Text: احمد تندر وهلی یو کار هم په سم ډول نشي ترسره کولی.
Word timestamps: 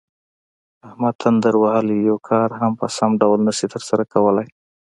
احمد 0.87 1.13
تندر 1.23 1.53
وهلی 1.63 1.97
یو 2.09 2.17
کار 2.29 2.49
هم 2.59 2.71
په 2.79 2.85
سم 2.97 3.11
ډول 3.21 3.39
نشي 3.47 3.67
ترسره 3.73 4.03
کولی. 4.13 4.47